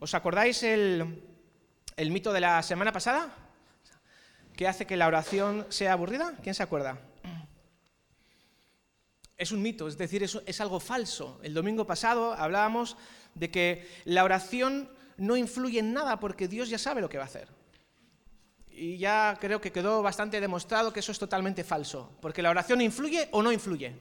[0.00, 1.24] ¿Os acordáis el,
[1.96, 3.34] mito de la semana pasada?
[4.54, 6.34] ¿Qué hace que la oración sea aburrida?
[6.40, 7.00] ¿Quién se acuerda?
[9.36, 11.40] Es un mito, es decir, es, es algo falso.
[11.42, 12.96] El domingo pasado hablábamos
[13.34, 17.24] de que la oración no influye en nada porque Dios ya sabe lo que va
[17.24, 17.48] a hacer.
[18.70, 22.80] Y ya creo que quedó bastante demostrado que eso es totalmente falso, porque la oración
[22.80, 23.96] influye o no influye.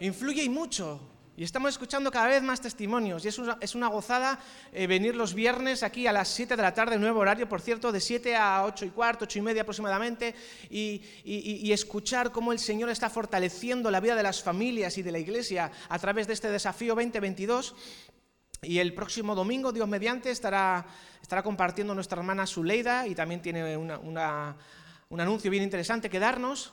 [0.00, 1.17] Influye y mucho.
[1.38, 3.24] Y estamos escuchando cada vez más testimonios.
[3.24, 4.40] Y es una, es una gozada
[4.72, 7.92] eh, venir los viernes aquí a las 7 de la tarde, nuevo horario, por cierto,
[7.92, 10.34] de 7 a 8 y cuarto, 8 y media aproximadamente,
[10.68, 15.02] y, y, y, escuchar cómo el Señor está fortaleciendo la vida de las familias y
[15.02, 17.72] de la iglesia a través de este desafío 2022.
[18.62, 20.86] Y el próximo domingo, Dios mediante, estará,
[21.22, 24.56] estará compartiendo nuestra hermana Zuleida y también tiene una,
[25.08, 26.72] un anuncio bien interesante que darnos.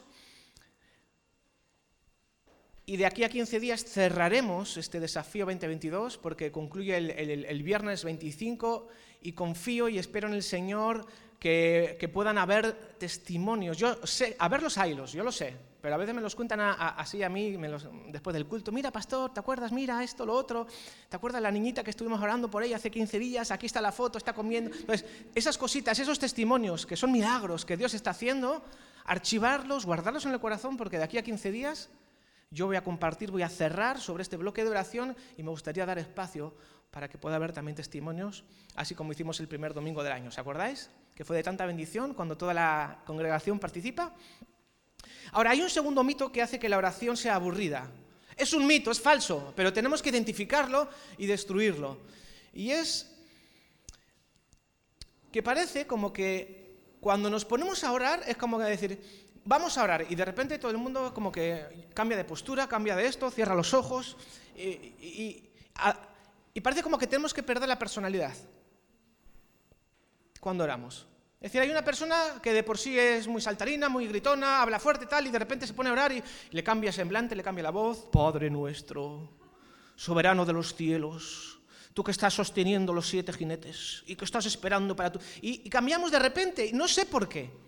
[2.87, 8.87] Y de aquí a 15 días cerraremos este desafío 2022 porque concluye el, viernes 25
[9.23, 11.07] y confío y espero en el Señor
[11.39, 13.77] que, puedan haber testimonios.
[13.77, 14.75] Yo sé, a ver los
[15.11, 17.57] yo lo sé, pero a veces me los cuentan así a mí
[18.09, 18.71] después del culto.
[18.71, 19.71] Mira, pastor, ¿te acuerdas?
[19.71, 20.67] Mira esto, lo otro.
[21.09, 23.49] ¿Te acuerdas la niñita que estuvimos orando por ella hace 15 días?
[23.49, 24.69] Aquí está la foto, está comiendo.
[24.75, 28.63] Entonces, esas cositas, esos testimonios que son milagros que Dios está haciendo,
[29.05, 31.89] archivarlos, guardarlos en el corazón porque de aquí a 15 días
[32.55, 35.85] yo voy a compartir, voy a cerrar sobre este bloque de oración y me gustaría
[35.85, 36.55] dar espacio
[36.89, 40.29] para que pueda haber también testimonios, así como hicimos el primer domingo del año.
[40.29, 40.89] ¿Os acordáis?
[41.13, 44.15] Que fue de tanta bendición cuando toda la congregación participa.
[45.33, 47.91] Ahora, hay un segundo mito que hace que la oración sea aburrida.
[48.37, 51.99] Es un mito, es falso, pero tenemos que identificarlo y destruirlo.
[52.53, 53.11] Y es
[55.29, 59.83] que parece como que cuando nos ponemos a orar es como que decir, vamos a
[59.83, 63.31] orar y de repente todo el mundo como que cambia de postura, cambia de esto,
[63.31, 64.17] cierra los ojos
[64.57, 65.49] y, y,
[66.53, 68.33] y, parece como que tenemos que perder la personalidad
[70.39, 71.07] cuando oramos.
[71.39, 74.79] Es decir, hay una persona que de por sí es muy saltarina, muy gritona, habla
[74.79, 77.43] fuerte tal y de repente se pone a orar y, y le cambia semblante, le
[77.43, 78.07] cambia la voz.
[78.11, 79.29] Padre nuestro,
[79.95, 81.59] soberano de los cielos,
[81.93, 85.19] tú que estás sosteniendo los siete jinetes y que estás esperando para tú.
[85.41, 87.64] Y, y cambiamos de repente, no sé por qué.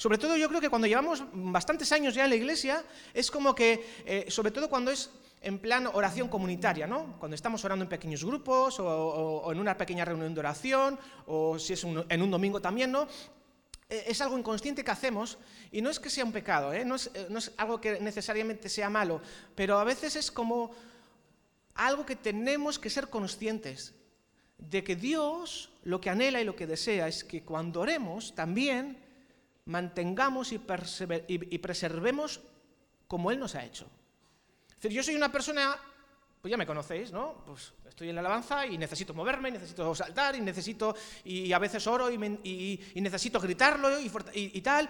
[0.00, 3.54] Sobre todo yo creo que cuando llevamos bastantes años ya en la iglesia, es como
[3.54, 5.10] que, eh, sobre todo cuando es
[5.42, 7.18] en plan oración comunitaria, ¿no?
[7.18, 11.74] Cuando estamos orando en pequeños grupos o, en una pequeña reunión de oración, o si
[11.74, 13.08] es en un domingo también, ¿no?
[13.90, 15.36] Eh, es algo inconsciente que hacemos
[15.70, 16.80] y no es que sea un pecado, ¿eh?
[16.80, 19.20] es, no es algo que necesariamente sea malo,
[19.54, 20.70] pero a veces es como
[21.74, 23.92] algo que tenemos que ser conscientes
[24.56, 29.09] de que Dios lo que anhela y lo que desea es que cuando oremos también
[29.70, 32.40] mantengamos y, y, y, preservemos
[33.06, 33.88] como Él nos ha hecho.
[34.68, 35.76] Es decir, yo soy una persona,
[36.42, 37.42] pues ya me conocéis, ¿no?
[37.46, 40.94] Pues estoy en la alabanza y necesito moverme, necesito saltar y necesito,
[41.24, 44.88] y a veces oro y, me, y necesito gritarlo y, tal.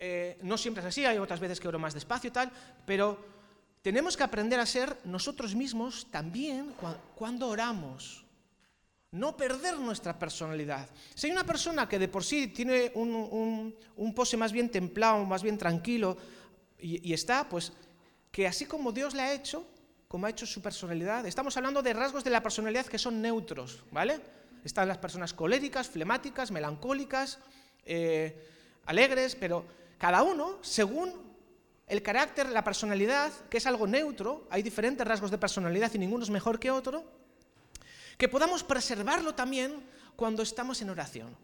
[0.00, 2.50] Eh, no siempre es así, hay otras veces que oro más despacio y tal,
[2.86, 3.24] pero
[3.82, 6.74] tenemos que aprender a ser nosotros mismos también
[7.14, 8.27] cuando oramos
[9.10, 10.88] no perder nuestra personalidad.
[11.14, 13.74] Si hay una persona que de por sí tiene un,
[14.14, 16.16] pose más bien templado, más bien tranquilo,
[16.78, 17.72] y, y, está, pues,
[18.30, 19.66] que así como Dios le ha hecho,
[20.06, 23.82] como ha hecho su personalidad, estamos hablando de rasgos de la personalidad que son neutros,
[23.90, 24.20] ¿vale?
[24.64, 27.38] Están las personas coléricas, flemáticas, melancólicas,
[27.84, 28.46] eh,
[28.86, 29.64] alegres, pero
[29.98, 31.12] cada uno, según
[31.86, 36.22] el carácter, la personalidad, que es algo neutro, hay diferentes rasgos de personalidad y ninguno
[36.22, 37.04] es mejor que otro,
[38.18, 39.80] que podamos preservarlo también
[40.16, 41.36] cuando estamos en oración.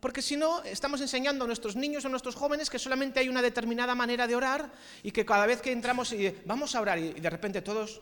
[0.00, 3.28] Porque si no, estamos enseñando a nuestros niños o a nuestros jóvenes que solamente hay
[3.28, 4.72] una determinada manera de orar
[5.04, 8.00] y que cada vez que entramos y vamos a orar y de repente todos,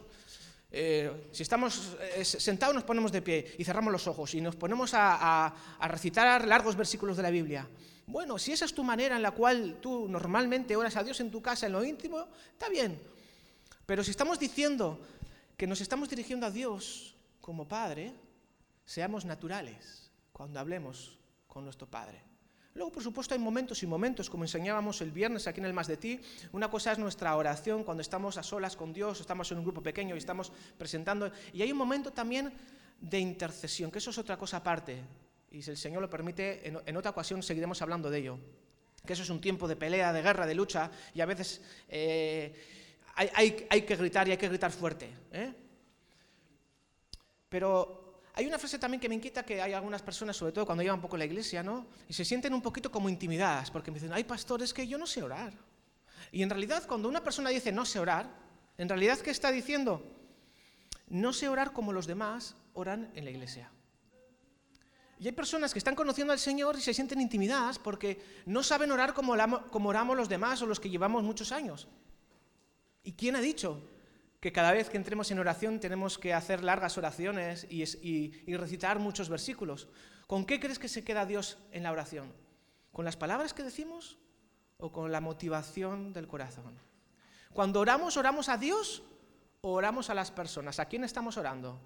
[0.71, 4.57] eh, si estamos eh, sentados nos ponemos de pie y cerramos los ojos y nos
[4.57, 7.69] ponemos a, a, a recitar largos versículos de la Biblia.
[8.07, 11.31] Bueno, si esa es tu manera en la cual tú normalmente oras a Dios en
[11.31, 12.99] tu casa, en lo íntimo, está bien.
[13.85, 14.99] Pero si estamos diciendo
[15.57, 18.15] que nos estamos dirigiendo a Dios como Padre,
[18.85, 22.23] seamos naturales cuando hablemos con nuestro Padre.
[22.75, 25.89] Luego, por supuesto, hay momentos y momentos, como enseñábamos el viernes aquí en el Más
[25.89, 26.21] de Ti.
[26.53, 29.83] Una cosa es nuestra oración cuando estamos a solas con Dios, estamos en un grupo
[29.83, 31.33] pequeño y estamos presentando.
[31.53, 32.53] Y hay un momento también
[33.01, 35.03] de intercesión, que eso es otra cosa aparte.
[35.51, 38.39] Y si el Señor lo permite, en, otra ocasión seguiremos hablando de ello.
[39.05, 42.55] Que eso es un tiempo de pelea, de guerra, de lucha, y a veces eh,
[43.17, 45.11] hay, hay, hay, que gritar y hay que gritar fuerte.
[45.33, 45.53] ¿eh?
[47.51, 50.83] Pero hay una frase también que me inquieta que hay algunas personas, sobre todo cuando
[50.83, 51.87] llevan poco la iglesia, ¿no?
[52.09, 55.07] Y se sienten un poquito como intimidadas, porque me dicen, hay pastores que yo no
[55.07, 55.53] sé orar.
[56.33, 58.31] Y en realidad, cuando una persona dice no sé orar,
[58.79, 60.03] en realidad, ¿qué está diciendo?
[61.09, 63.71] No sé orar como los demás oran en la iglesia.
[65.19, 68.91] Y hay personas que están conociendo al Señor y se sienten intimidadas porque no saben
[68.91, 71.89] orar como, oramos los demás o los que llevamos muchos años.
[73.03, 73.83] ¿Y quién ha dicho
[74.41, 77.85] que cada vez que entremos en oración tenemos que hacer largas oraciones y,
[78.57, 79.89] recitar muchos versículos?
[80.27, 82.33] ¿Con qué crees que se queda Dios en la oración?
[82.93, 84.19] ¿Con las palabras que decimos
[84.79, 86.79] o con la motivación del corazón?
[87.53, 89.03] Cuando oramos, ¿oramos a Dios
[89.61, 90.81] o oramos a las personas?
[90.81, 91.79] ¿A quién estamos orando?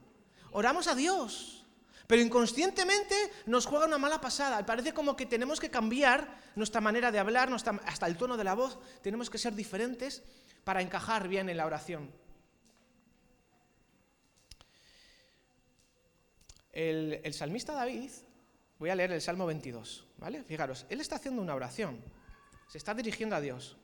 [0.53, 1.65] Oramos a Dios.
[2.07, 3.17] Pero inconscientemente
[3.47, 4.65] nos juega una mala pasada.
[4.65, 8.55] Parece como que tenemos que cambiar nuestra manera de hablar, hasta el tono de la
[8.55, 8.79] voz.
[9.03, 10.23] Tenemos que ser diferentes
[10.65, 12.11] para encajar bien en la oración.
[16.75, 18.11] El, salmista David,
[18.81, 20.43] voy a leer el Salmo 22, ¿vale?
[20.43, 22.03] Fijaros, él está haciendo una oración,
[22.67, 23.77] se está dirigiendo a Dios.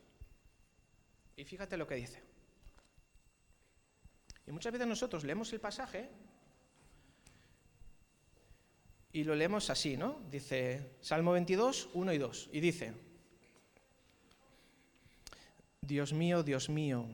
[1.36, 2.20] Y fíjate lo que dice.
[4.44, 6.10] Y muchas veces nosotros leemos el pasaje
[9.12, 10.20] y lo leemos así, ¿no?
[10.28, 12.50] Dice Salmo 22, 1 y 2.
[12.52, 12.92] Y dice,
[15.80, 17.06] Dios mío, Dios mío,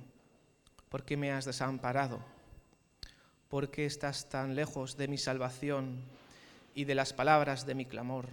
[0.88, 2.35] ¿por qué me has desamparado?
[3.48, 6.02] ¿Por qué estás tan lejos de mi salvación
[6.74, 8.28] y de las palabras de mi clamor?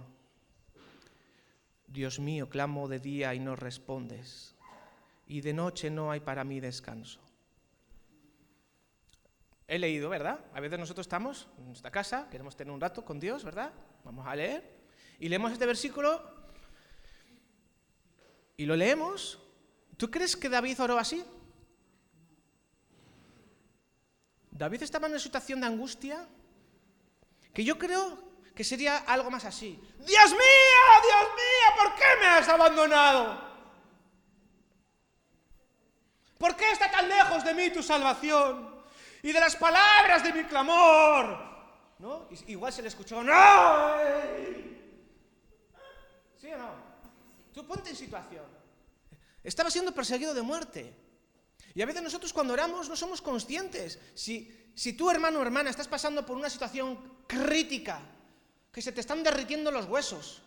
[1.86, 4.56] Dios mío, clamo de día y no respondes,
[5.28, 7.20] y de noche no hay para mí descanso.
[9.68, 10.40] He leído, ¿verdad?
[10.52, 13.72] A veces nosotros estamos en nuestra casa, queremos tener un rato con Dios, ¿verdad?
[14.04, 14.84] Vamos a leer.
[15.20, 16.20] Y leemos este versículo
[18.56, 19.40] y lo leemos.
[19.96, 21.24] ¿Tú crees que David oró así?
[24.54, 26.26] David estaba en una situación de angustia
[27.52, 28.18] que yo creo
[28.54, 29.78] que sería algo más así.
[29.98, 33.52] Dios mío, Dios mío, ¿por qué me has abandonado?
[36.38, 38.74] ¿Por qué está tan lejos de mí tu salvación?
[39.24, 41.38] y de las palabras de mi clamor.
[41.98, 42.28] ¿No?
[42.46, 43.96] Igual se le escuchó, ¡No!
[46.38, 46.70] ¿Sí o no?
[47.54, 48.44] Tú ponte en situación.
[49.42, 50.94] Estaba siendo perseguido de muerte.
[51.74, 53.98] Y a veces nosotros cuando oramos no somos conscientes.
[54.14, 58.00] Si, si tú, hermano o hermana, estás pasando por una situación crítica,
[58.70, 60.42] que se te están derritiendo los huesos,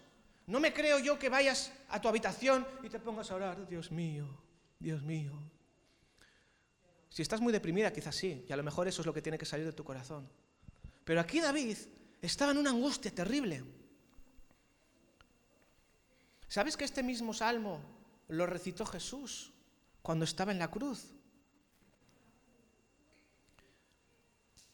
[0.48, 3.92] no me creo yo que vayas a tu habitación y te pongas a orar, Dios
[3.92, 4.28] mío,
[4.80, 5.34] Dios mío,
[7.10, 9.38] si estás muy deprimida, quizás sí, y a lo mejor eso es lo que tiene
[9.38, 10.30] que salir de tu corazón.
[11.04, 11.78] Pero aquí David
[12.22, 13.64] estaba en una angustia terrible.
[16.48, 17.82] ¿Sabes que este mismo salmo
[18.28, 19.52] lo recitó Jesús
[20.02, 21.17] cuando estaba en la cruz?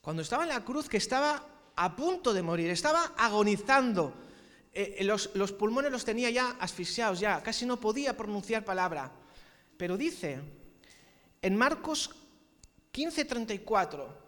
[0.04, 1.48] Cuando estaba en la cruz, que estaba
[1.78, 4.14] a punto de morir, estaba agonizando.
[4.74, 9.14] Eh, eh, los, los pulmones los tenía ya asfixiados, ya casi no podía pronunciar palabra.
[9.78, 10.42] Pero dice
[11.42, 12.10] en Marcos
[12.92, 14.24] 15:34.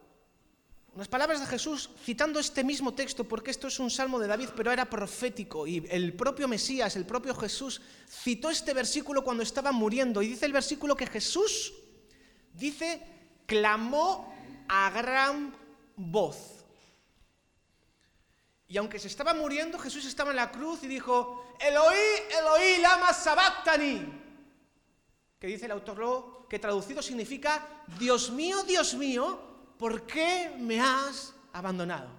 [0.93, 4.51] Unas palabras de Jesús citando este mismo texto, porque esto es un salmo de David,
[4.55, 5.67] pero era profético.
[5.67, 10.21] Y el propio Mesías, el propio Jesús, citó este versículo cuando estaba muriendo.
[10.21, 11.73] Y dice el versículo que Jesús,
[12.53, 13.01] dice,
[13.45, 14.33] clamó
[14.69, 15.64] a gran
[15.95, 16.65] voz.
[18.67, 21.95] Y aunque se estaba muriendo, Jesús estaba en la cruz y dijo, Eloí,
[22.37, 24.21] Eloí, lama sabactani.
[25.39, 31.33] Que dice el autor que traducido significa, Dios mío, Dios mío, ¿por qué me has
[31.53, 32.09] abandonado?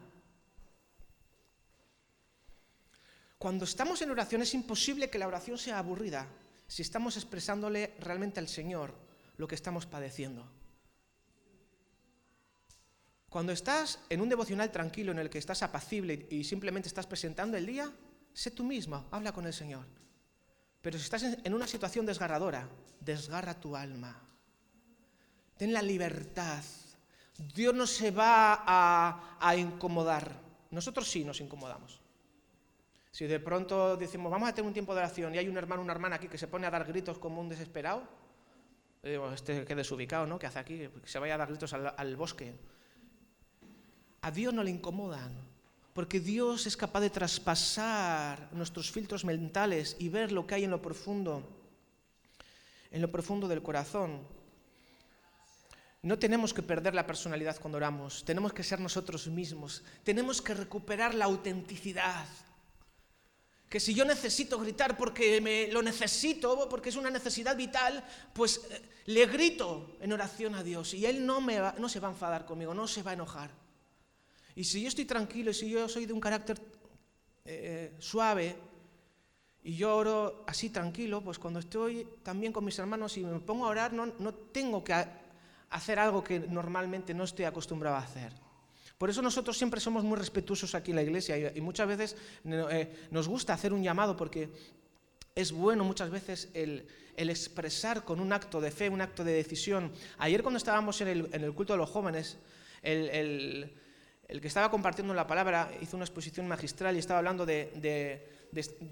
[3.39, 6.27] Cuando estamos en oración es imposible que la oración sea aburrida
[6.67, 8.95] si estamos expresándole realmente al Señor
[9.37, 10.56] lo que estamos padeciendo.
[13.37, 17.59] Cuando estás en un devocional tranquilo en el que estás apacible y simplemente estás presentando
[17.59, 17.93] el día,
[18.33, 19.85] sé tú mismo, habla con el Señor.
[20.81, 22.67] Pero si estás en una situación desgarradora,
[22.99, 24.19] desgarra tu alma.
[25.59, 26.65] Ten la libertad.
[27.55, 30.41] Dios no se va a, incomodar.
[30.71, 32.01] Nosotros sí nos incomodamos.
[33.11, 35.83] Si de pronto decimos, vamos a tener un tiempo de oración y hay un hermano
[35.83, 38.03] una hermana aquí que se pone a dar gritos como un desesperado,
[39.03, 40.39] digo, este que desubicado, ¿no?
[40.39, 40.89] ¿Qué hace aquí?
[40.89, 42.59] Que se vaya a dar gritos al bosque.
[44.23, 45.57] A Dios no le incomodan
[45.97, 50.71] porque Dios es capaz de traspasar nuestros filtros mentales y ver lo que hay en
[50.71, 51.43] lo profundo,
[52.91, 54.21] en lo profundo del corazón.
[56.03, 60.53] No tenemos que perder la personalidad cuando oramos, tenemos que ser nosotros mismos, tenemos que
[60.53, 62.27] recuperar la autenticidad.
[63.71, 68.05] Que si yo necesito gritar porque me lo necesito, porque es una necesidad vital,
[68.35, 71.41] pues eh, le grito en oración a Dios y Él no,
[71.89, 73.66] se va a enfadar conmigo, no se va a enojar.
[74.57, 76.61] Y si yo estoy tranquilo y si yo soy de un carácter
[77.45, 78.57] eh, suave
[79.63, 83.67] y yo oro así tranquilo, pues cuando estoy también con mis hermanos y me pongo
[83.67, 84.95] a orar, no, no tengo que
[85.71, 88.33] hacer algo que normalmente no estoy acostumbrado a hacer.
[88.99, 93.09] Por eso nosotros siempre somos muy respetuosos aquí en la iglesia y, muchas veces eh,
[93.11, 94.49] nos gusta hacer un llamado porque
[95.35, 96.87] es bueno muchas veces el,
[97.17, 99.93] expresar con un acto de fe, un acto de decisión.
[100.17, 102.39] Ayer cuando estábamos en el, culto de los jóvenes,
[102.83, 103.71] el,
[104.29, 108.29] que estaba compartiendo la palabra hizo una exposición magistral y estaba hablando de,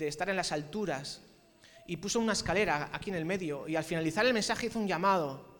[0.00, 1.22] estar en las alturas
[1.86, 4.88] y puso una escalera aquí en el medio y al finalizar el mensaje hizo un
[4.88, 5.54] llamado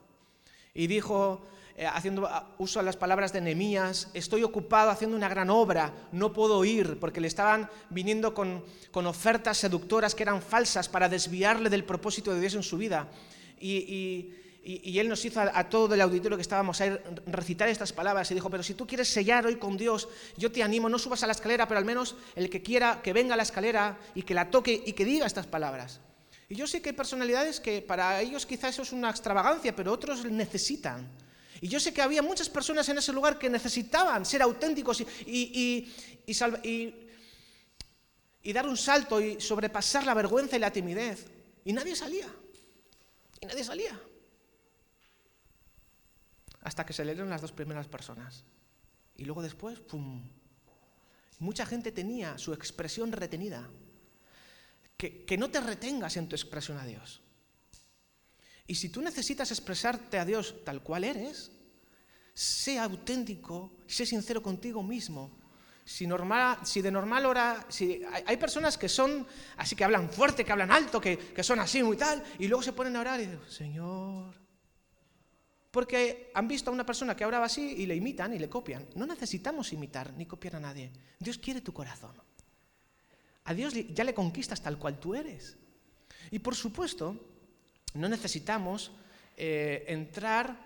[0.73, 2.29] y dijo, eh, haciendo
[2.59, 6.99] uso de las palabras de Nehemías, estoy ocupado haciendo una gran obra, no puedo ir,
[7.01, 8.63] porque le estaban viniendo con,
[8.93, 13.09] ofertas seductoras que eran falsas para desviarle del propósito de Dios en su vida.
[13.61, 14.31] Y,
[14.65, 18.49] él nos hizo a, todo el auditorio que estábamos a recitar estas palabras y dijo,
[18.49, 21.33] pero si tú quieres sellar hoy con Dios, yo te animo, no subas a la
[21.33, 24.51] escalera, pero al menos el que quiera que venga a la escalera y que la
[24.51, 26.01] toque y que diga estas palabras.
[26.49, 29.93] Y yo sé que hay personalidades que para ellos quizás eso es una extravagancia, pero
[29.93, 31.09] otros necesitan.
[31.61, 35.89] Y yo sé que había muchas personas en ese lugar que necesitaban ser auténticos y,
[36.27, 36.43] y,
[38.53, 41.27] dar un salto y sobrepasar la vergüenza y la timidez.
[41.65, 42.27] Y nadie salía.
[43.41, 43.99] Y nadie salía.
[46.65, 48.45] Hasta que se leyeron las dos primeras personas.
[49.17, 50.29] Y luego después, ¡pum!
[51.39, 53.71] Mucha gente tenía su expresión retenida.
[54.97, 57.21] Que, que no te retengas en tu expresión a Dios.
[58.67, 61.53] Y si tú necesitas expresarte a Dios tal cual eres,
[62.35, 65.39] sé auténtico, sé sincero contigo mismo.
[65.85, 69.27] Si, de normal hora, si hay, personas que son
[69.59, 72.63] así, que hablan fuerte, que hablan alto, que, que son así muy tal, y luego
[72.63, 74.35] se ponen a orar y dicen, Señor,
[75.75, 78.87] porque han visto a una persona que oraba así y le imitan y le copian.
[78.95, 80.93] No necesitamos imitar ni copiar a nadie.
[81.19, 82.13] Dios quiere tu corazón.
[83.43, 85.57] A Dios ya le conquistas tal cual tú eres.
[86.31, 87.19] Y por supuesto,
[87.95, 88.93] no necesitamos
[89.37, 90.57] eh, entrar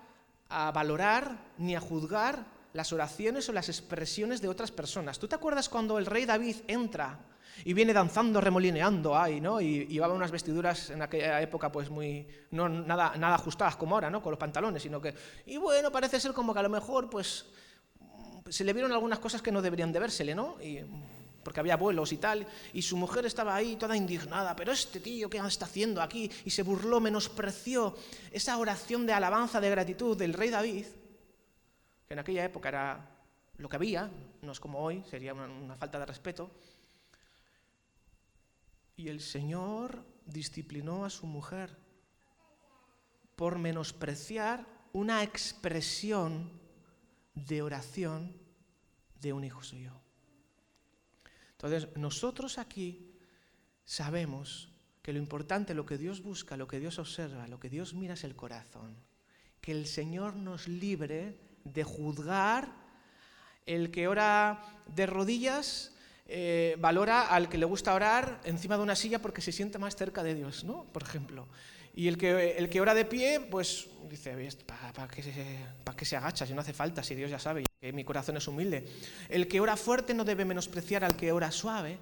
[0.50, 5.18] a valorar ni a juzgar las oraciones o las expresiones de otras personas.
[5.18, 7.18] ¿Tú te acuerdas cuando el rey David entra
[7.64, 9.60] y viene danzando, remolineando ahí, ¿no?
[9.60, 14.10] Y, llevaba unas vestiduras en aquella época pues muy, no nada, nada ajustadas como ahora,
[14.10, 14.22] ¿no?
[14.22, 15.14] Con los pantalones, sino que,
[15.46, 17.46] y bueno, parece ser como que a lo mejor pues
[18.48, 20.60] se le vieron algunas cosas que no deberían de vérsele, ¿no?
[20.60, 20.80] Y
[21.42, 25.30] porque había vuelos y tal, y su mujer estaba ahí toda indignada, pero este tío,
[25.30, 26.30] ¿qué está haciendo aquí?
[26.44, 27.96] Y se burló, menospreció
[28.30, 30.84] esa oración de alabanza, de gratitud del rey David,
[32.06, 33.18] que en aquella época era
[33.56, 34.10] lo que había,
[34.42, 36.50] no es como hoy, sería una, una falta de respeto.
[38.98, 41.78] Y el Señor disciplinó a su mujer
[43.36, 46.50] por menospreciar una expresión
[47.32, 48.36] de oración
[49.20, 49.92] de un hijo suyo.
[51.52, 53.14] Entonces, nosotros aquí
[53.84, 57.94] sabemos que lo importante, lo que Dios busca, lo que Dios observa, lo que Dios
[57.94, 58.96] mira es el corazón.
[59.60, 62.74] Que el Señor nos libre de juzgar
[63.64, 65.94] el que ora de rodillas.
[66.30, 69.96] Eh, valora al que le gusta orar encima de una silla porque se siente más
[69.96, 70.84] cerca de Dios, ¿no?
[70.92, 71.48] Por ejemplo.
[71.94, 75.32] Y el que, el que ora de pie, pues dice, ¿para qué, se,
[75.96, 78.46] que se agacha si no hace falta, si Dios ya sabe que mi corazón es
[78.46, 78.86] humilde?
[79.30, 81.98] El que ora fuerte no debe menospreciar al que ora suave.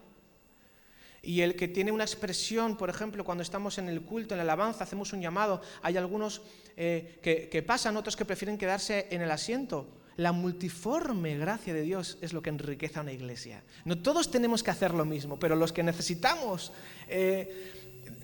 [1.23, 4.43] Y el que tiene una expresión, por ejemplo, cuando estamos en el culto, en la
[4.43, 6.43] alabanza, hacemos un llamado, hay algunos
[6.77, 9.87] eh, que, que pasan, otros que prefieren quedarse en el asiento.
[10.17, 13.63] La multiforme gracia de Dios es lo que enriquece a una iglesia.
[13.85, 16.73] No todos tenemos que hacer lo mismo, pero los que necesitamos
[17.07, 17.73] eh,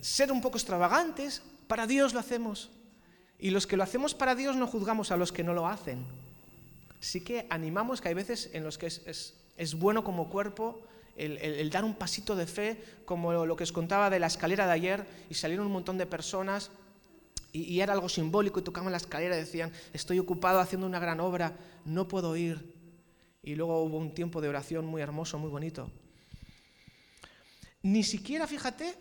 [0.01, 2.71] ser un poco extravagantes, para Dios lo hacemos.
[3.39, 6.07] Y los que lo hacemos para Dios no juzgamos a los que no lo hacen.
[7.01, 10.81] Sí que animamos que hay veces en los que es, bueno como cuerpo
[11.17, 14.73] el, dar un pasito de fe, como lo que os contaba de la escalera de
[14.73, 16.71] ayer, y salieron un montón de personas,
[17.53, 21.21] y, era algo simbólico, y tocaban la escalera y decían, estoy ocupado haciendo una gran
[21.21, 22.75] obra, no puedo ir.
[23.43, 25.91] Y luego hubo un tiempo de oración muy hermoso, muy bonito.
[27.83, 28.95] Ni siquiera, fíjate,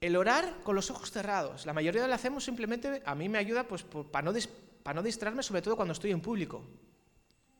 [0.00, 1.66] el orar con los ojos cerrados.
[1.66, 4.38] La mayoría lo hacemos simplemente, a mí me ayuda pues, para, no
[4.82, 6.64] para no distraerme, sobre todo cuando estoy en público.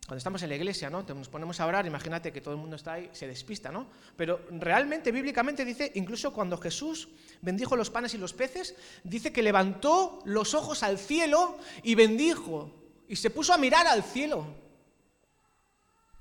[0.08, 1.02] Cuando estamos en la iglesia, ¿no?
[1.02, 3.88] Nos ponemos a orar, imagínate que todo el mundo está ahí, se despista, ¿no?
[4.16, 7.10] Pero realmente, bíblicamente dice, incluso cuando Jesús
[7.42, 8.74] bendijo los panes y los peces,
[9.04, 12.72] dice que levantó los ojos al cielo y bendijo,
[13.06, 14.46] y se puso a mirar al cielo.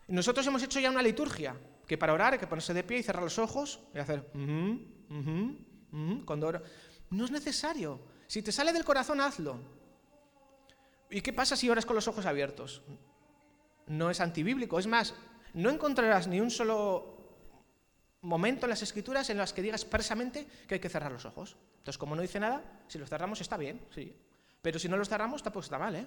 [0.10, 1.56] nosotros hemos hecho ya una liturgia,
[1.88, 4.30] que para orar hay que ponerse de pie y cerrar los ojos y hacer...
[6.26, 6.62] Cuando
[7.10, 8.02] No es necesario.
[8.28, 9.62] Si te sale del corazón, hazlo.
[11.10, 12.82] ¿Y qué pasa si oras con los ojos abiertos?
[13.88, 14.80] No es antibíblico.
[14.80, 15.14] Es más,
[15.54, 17.18] no encontrarás ni un solo
[18.22, 21.56] momento en las escrituras en las que diga expresamente que hay que cerrar los ojos.
[21.80, 24.16] Entonces, como no dice nada, si los cerramos está bien, sí.
[24.62, 26.06] Pero si no los cerramos, tampoco está mal, ¿eh?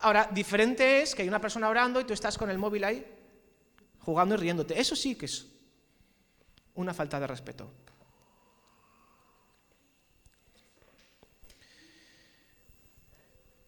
[0.00, 3.06] Ahora, diferente es que hay una persona orando y tú estás con el móvil ahí,
[4.00, 4.78] jugando y riéndote.
[4.78, 5.46] Eso sí que es
[6.74, 7.70] una falta de respeto.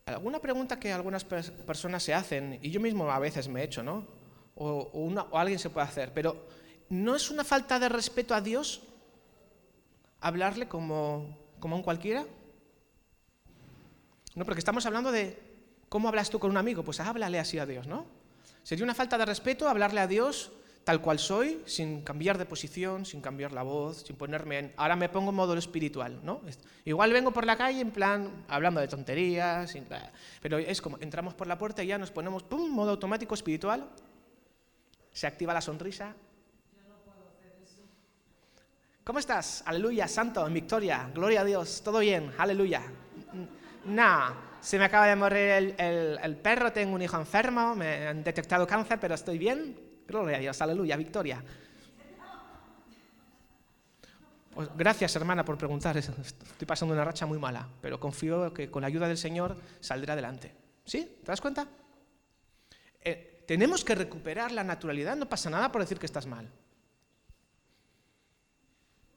[0.06, 3.82] Alguna pregunta que algunas personas se hacen, y yo mismo a veces me he hecho,
[3.82, 4.06] ¿no?
[4.54, 6.44] O, alguien se puede hacer, pero
[6.90, 8.82] ¿no es una falta de respeto a Dios
[10.20, 12.26] hablarle como, como a un cualquiera?
[14.34, 15.40] No, porque estamos hablando de
[15.88, 18.04] cómo hablas tú con un amigo, pues háblale así a Dios, ¿no?
[18.62, 20.52] Sería una falta de respeto hablarle a Dios
[20.84, 24.72] tal cual soy, sin cambiar de posición, sin cambiar la voz, sin ponerme en...
[24.76, 26.42] Ahora me pongo en modo espiritual, ¿no?
[26.84, 29.74] Igual vengo por la calle en plan, hablando de tonterías,
[30.42, 33.88] pero es como, entramos por la puerta y ya nos ponemos, ¡pum!, modo automático espiritual,
[35.10, 36.14] se activa la sonrisa.
[39.04, 39.62] ¿Cómo estás?
[39.66, 42.82] Aleluya, santo, en victoria, gloria a Dios, todo bien, aleluya.
[43.86, 48.24] Nah, se me acaba de morir el, el perro, tengo un hijo enfermo, me han
[48.24, 51.42] detectado cáncer, pero estoy bien, Gloria a Dios, aleluya, victoria.
[54.54, 55.96] Pues gracias, hermana, por preguntar.
[55.96, 60.12] Estoy pasando una racha muy mala, pero confío que con la ayuda del Señor saldré
[60.12, 60.54] adelante.
[60.84, 61.18] ¿Sí?
[61.24, 61.66] ¿Te das cuenta?
[63.00, 65.16] Eh, tenemos que recuperar la naturalidad.
[65.16, 66.48] No pasa nada por decir que estás mal.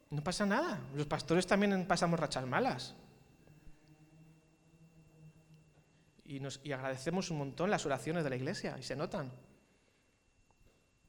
[0.10, 0.80] No pasa nada.
[0.96, 2.96] Los pastores también pasamos rachas malas.
[6.26, 9.32] Y, y agradecemos un montón las oraciones de la iglesia, y se notan.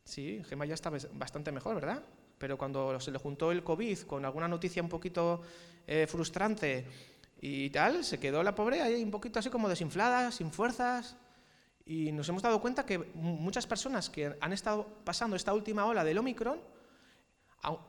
[0.09, 2.03] Sí, Gema ya está bastante mejor, ¿verdad?
[2.39, 5.43] Pero cuando se le juntó el COVID con alguna noticia un poquito
[5.87, 6.87] eh, frustrante
[7.43, 11.15] y tal, se quedó la pobre ahí un poquito así como desinflada, sin fuerzas.
[11.85, 16.03] Y nos hemos dado cuenta que muchas personas que han estado pasando esta última ola
[16.05, 16.59] del Omicron,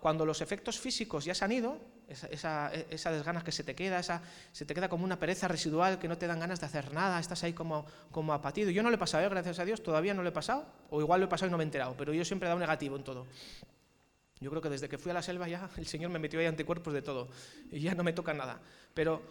[0.01, 1.77] cuando los efectos físicos ya se han ido,
[2.09, 5.99] esa, esa, desganas que se te queda, esa, se te queda como una pereza residual
[5.99, 8.71] que no te dan ganas de hacer nada, estás ahí como, como apatido.
[8.71, 9.29] Yo no lo he pasado, ¿eh?
[9.29, 11.57] gracias a Dios, todavía no lo he pasado, o igual lo he pasado y no
[11.57, 13.27] me he enterado, pero yo siempre he dado negativo en todo.
[14.39, 16.45] Yo creo que desde que fui a la selva ya el Señor me metió ahí
[16.45, 17.29] anticuerpos de todo
[17.71, 18.61] y ya no me toca nada.
[18.93, 19.21] Pero,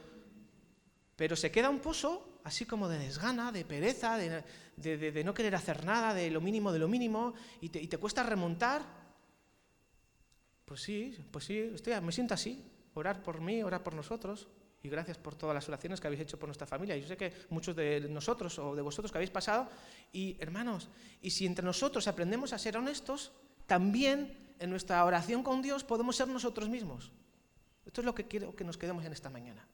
[1.16, 4.44] pero se queda un pozo así como de desgana, de pereza, de,
[4.76, 8.97] de, no querer hacer nada, de lo mínimo de lo mínimo, y te cuesta remontar
[10.68, 12.62] pues sí, pues sí, me siento así.
[12.92, 14.48] Orar por mí, orar por nosotros.
[14.82, 16.94] Y gracias por todas las oraciones que habéis hecho por nuestra familia.
[16.96, 19.68] Yo sé que muchos de nosotros o de vosotros que habéis pasado.
[20.12, 20.90] Y hermanos,
[21.22, 23.32] y si entre nosotros aprendemos a ser honestos,
[23.66, 27.12] también en nuestra oración con Dios podemos ser nosotros mismos.
[27.86, 29.66] Esto es lo que quiero que nos quedemos en esta mañana.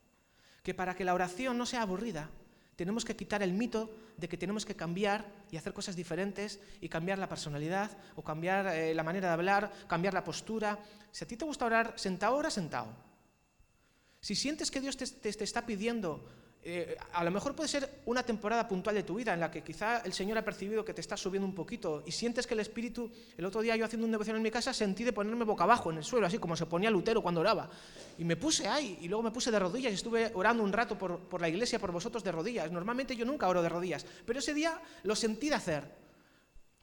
[0.62, 2.30] Que para que la oración no sea aburrida,
[2.77, 6.89] tenemos que quitar el mito de que tenemos que cambiar y hacer cosas diferentes y
[6.89, 10.79] cambiar la personalidad o cambiar eh, la manera de hablar, cambiar la postura.
[11.11, 13.13] Si a ti te gusta orar sentado, ora sentado.
[14.25, 16.25] Si sientes que Dios te está pidiendo
[16.67, 19.63] eh, a lo mejor puede ser una temporada puntual de tu vida en la que
[19.63, 22.61] quizá el Señor ha percibido que te estás subiendo un poquito y sientes que el
[22.61, 25.65] Espíritu, el otro día yo haciendo un devoción en mi casa sentí de ponerme boca
[25.65, 27.69] abajo en el suelo, así como se ponía Lutero cuando oraba.
[28.17, 30.97] Y me puse ahí y luego me puse de rodillas y estuve orando un rato
[30.97, 32.73] por, por la iglesia, por vosotros de rodillas.
[32.73, 35.85] Normalmente yo nunca oro de rodillas, pero ese día lo sentí de hacer.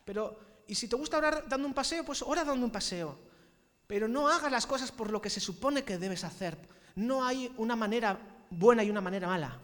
[0.06, 3.18] Pero, y si te gusta orar dando un paseo, pues ora dando un paseo.
[3.88, 6.56] Pero no hagas las cosas por lo que se supone que debes hacer.
[6.96, 9.60] No hay una manera buena y una manera mala.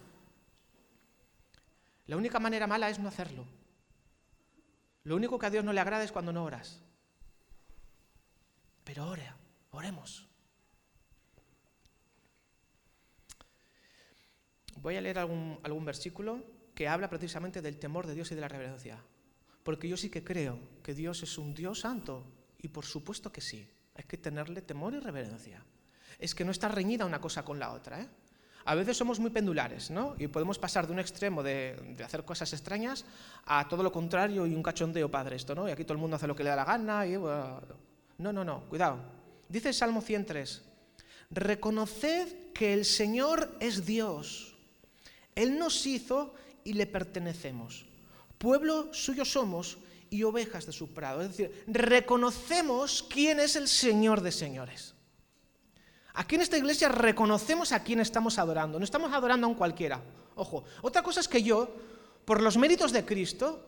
[2.07, 3.45] La única manera mala es no hacerlo.
[5.03, 6.81] Lo único que a Dios no le agrada es cuando no oras.
[8.83, 9.37] Pero ora,
[9.71, 10.27] oremos.
[14.81, 18.41] Voy a leer algún, algún versículo que habla precisamente del temor de Dios y de
[18.41, 19.03] la reverencia.
[19.63, 22.23] Porque yo sí que creo que Dios es un Dios santo.
[22.59, 23.69] Y por supuesto que sí.
[23.95, 25.63] Hay que tenerle temor y reverencia.
[26.19, 28.01] Es que no está reñida una cosa con la otra.
[28.01, 28.07] ¿eh?
[28.67, 30.13] a veces somos muy pendulares, ¿no?
[30.19, 33.05] Y podemos pasar de un extremo de, hacer cosas extrañas
[33.45, 35.69] a todo lo contrario y un cachondeo padre esto, ¿no?
[35.69, 37.05] Y aquí todo el mundo hace lo que le da la gana
[38.17, 38.99] no, no, no, cuidado.
[39.47, 40.63] Dice el Salmo 103,
[41.31, 44.57] reconoced que el Señor es Dios.
[45.33, 46.33] Él nos hizo
[46.65, 47.85] y le pertenecemos.
[48.37, 49.77] Pueblo suyo somos
[50.09, 51.21] y ovejas de su prado.
[51.21, 54.96] Es decir, reconocemos quién es el Señor de señores.
[56.17, 60.01] Aquí en esta iglesia reconocemos a quién estamos adorando, no estamos adorando a un cualquiera.
[60.33, 61.69] Ojo, otra cosa es que yo,
[62.25, 63.63] por los méritos de Cristo,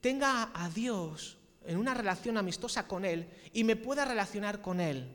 [0.00, 5.08] tenga a Dios en una relación amistosa con Él y me pueda relacionar con Él,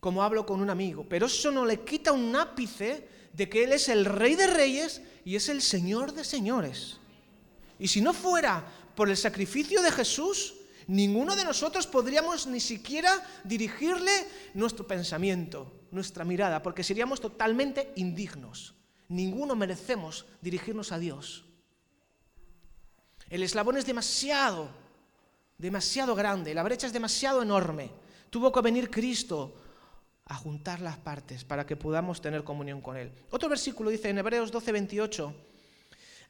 [0.00, 1.06] como hablo con un amigo.
[1.08, 5.00] Pero eso no le quita un ápice de que Él es el Rey de Reyes
[5.24, 6.98] y es el Señor de Señores.
[7.78, 8.62] Y si no fuera
[8.94, 10.55] por el sacrificio de Jesús,
[10.86, 13.10] Ninguno de nosotros podríamos ni siquiera
[13.42, 14.12] dirigirle
[14.54, 18.74] nuestro pensamiento, nuestra mirada, porque seríamos totalmente indignos.
[19.08, 21.44] Ninguno merecemos dirigirnos a Dios.
[23.28, 24.68] El eslabón es demasiado,
[25.58, 27.90] demasiado grande, la brecha es demasiado enorme.
[28.30, 29.54] Tuvo que venir Cristo
[30.26, 33.10] a juntar las partes para que podamos tener comunión con Él.
[33.30, 35.34] Otro versículo dice en Hebreos 12, 28,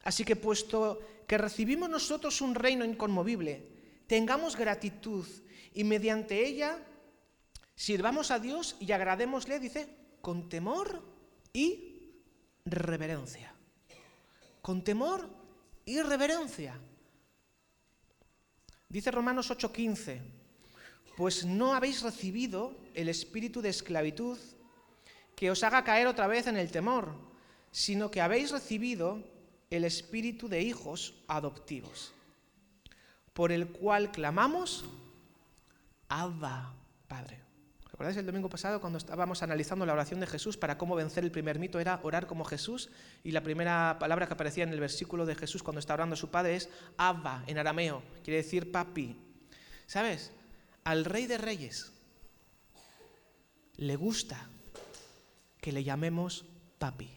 [0.03, 3.76] así que puesto que recibimos nosotros un reino inconmovible,
[4.07, 5.27] tengamos gratitud
[5.73, 6.79] y mediante ella
[7.75, 9.87] sirvamos a Dios y agradémosle, dice,
[10.21, 11.03] con temor
[11.53, 12.11] y
[12.65, 13.53] reverencia.
[14.61, 15.29] Con temor
[15.85, 16.79] y reverencia.
[18.89, 20.21] Dice Romanos 8:15,
[21.17, 24.37] pues no habéis recibido el espíritu de esclavitud
[25.35, 27.13] que os haga caer otra vez en el temor,
[27.71, 29.23] sino que habéis recibido
[29.69, 32.13] el espíritu de hijos adoptivos,
[33.37, 34.83] por el cual clamamos,
[36.09, 36.73] Abba,
[37.07, 37.39] Padre.
[37.91, 41.29] ¿Recordáis el domingo pasado cuando estábamos analizando la oración de Jesús para cómo vencer el
[41.29, 42.89] primer mito era orar como Jesús?
[43.23, 46.17] Y la primera palabra que aparecía en el versículo de Jesús cuando está orando a
[46.17, 49.15] su padre es Abba, en arameo, quiere decir papi.
[49.85, 50.31] ¿Sabes?
[50.83, 51.91] Al rey de reyes
[53.75, 54.49] le gusta
[55.61, 56.43] que le llamemos
[56.79, 57.11] papi.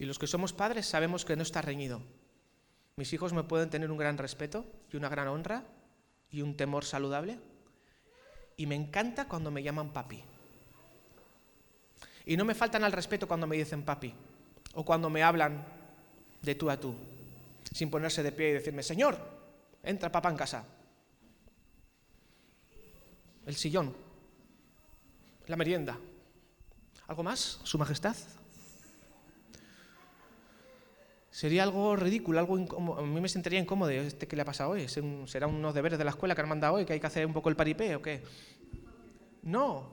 [0.00, 2.02] Y los que somos padres sabemos que no está reñido.
[2.98, 5.62] Mis hijos me pueden tener un gran respeto y una gran honra
[6.30, 7.38] y un temor saludable.
[8.56, 10.24] Y me encanta cuando me llaman papi.
[12.24, 14.14] Y no me faltan al respeto cuando me dicen papi
[14.72, 15.62] o cuando me hablan
[16.40, 16.94] de tú a tú,
[17.70, 19.18] sin ponerse de pie y decirme, Señor,
[19.82, 20.64] entra papá en casa.
[23.44, 23.94] El sillón,
[25.48, 25.98] la merienda.
[27.08, 28.16] ¿Algo más, Su Majestad?
[31.36, 33.00] Sería algo ridículo, algo incómodo.
[33.00, 33.90] A mí me sentiría incómodo.
[33.90, 34.88] ¿Este qué le ha pasado hoy?
[34.88, 37.34] ¿Será unos deberes de la escuela que han mandado hoy, que hay que hacer un
[37.34, 38.24] poco el paripé o qué?
[39.42, 39.86] No.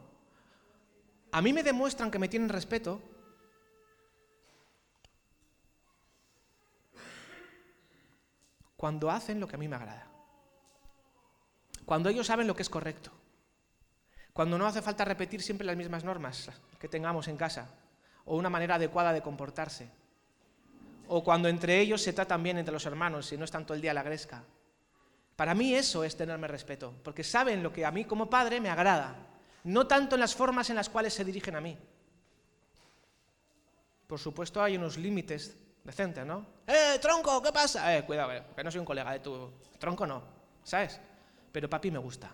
[1.34, 3.02] A mí me demuestran que me tienen respeto
[8.78, 10.08] cuando hacen lo que a mí me agrada.
[11.84, 13.12] Cuando ellos saben lo que es correcto.
[14.32, 17.68] Cuando no hace falta repetir siempre las mismas normas que tengamos en casa
[18.24, 20.03] o una manera adecuada de comportarse
[21.08, 23.82] o cuando entre ellos se tratan bien entre los hermanos y no es tanto el
[23.82, 24.44] día la gresca.
[25.36, 28.70] Para mí eso es tenerme respeto, porque saben lo que a mí como padre me
[28.70, 29.16] agrada,
[29.64, 31.78] no tanto en las formas en las cuales se dirigen a mí.
[34.08, 36.46] Por supuesto hay unos límites decentes, ¿no?
[36.68, 37.98] ¡Eh, tronco, qué pasa!
[37.98, 39.52] Eh, cuidado, eh, que no soy un colega de tu...
[39.80, 40.24] Tronco no,
[40.64, 41.00] ¿sabes?
[41.52, 42.32] Pero papi me gusta.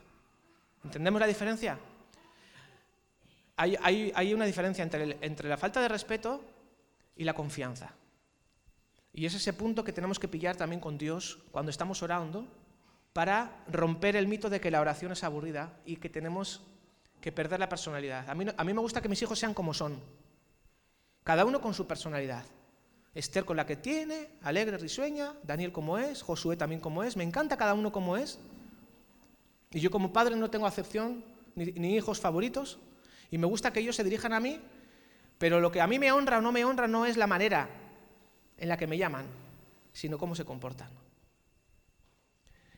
[0.84, 1.80] ¿Entendemos la diferencia?
[3.56, 6.42] Hay, una diferencia entre, entre la falta de respeto
[7.16, 7.94] y la confianza.
[9.14, 12.46] Y es ese punto que tenemos que pillar también con Dios cuando estamos orando
[13.14, 16.62] para romper el mito de que la oración es aburrida y que tenemos
[17.22, 18.30] que perder la personalidad.
[18.30, 20.00] A mí, me gusta que mis hijos sean como son,
[21.24, 22.46] cada uno con su personalidad.
[23.16, 27.24] Esther con la que tiene, alegre, risueña, Daniel como es, Josué también como es, me
[27.24, 28.40] encanta cada uno como es.
[29.72, 31.24] Y yo como padre no tengo acepción
[31.56, 32.80] ni hijos favoritos
[33.32, 34.60] y me gusta que ellos se dirijan a mí,
[35.38, 37.70] pero lo que a mí me honra o no me honra no es la manera,
[38.60, 39.26] en la que me llaman,
[39.94, 40.90] sino cómo se comportan.